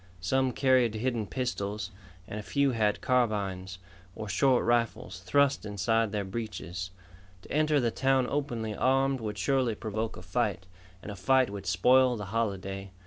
Some 0.19 0.51
carried 0.51 0.95
hidden 0.95 1.27
pistols, 1.27 1.91
and 2.27 2.39
a 2.39 2.41
few 2.41 2.71
had 2.71 3.01
carbines, 3.01 3.77
or 4.15 4.27
short 4.27 4.65
rifles, 4.65 5.19
thrust 5.19 5.63
inside 5.63 6.11
their 6.11 6.23
breeches. 6.23 6.89
To 7.43 7.51
enter 7.51 7.79
the 7.79 7.91
town 7.91 8.25
openly 8.27 8.75
armed 8.75 9.21
would 9.21 9.37
surely 9.37 9.75
provoke 9.75 10.17
a 10.17 10.23
fight, 10.23 10.65
and 11.03 11.11
a 11.11 11.15
fight 11.15 11.51
would 11.51 11.67
spoil 11.67 12.15
the 12.15 12.25
holiday. 12.33 12.89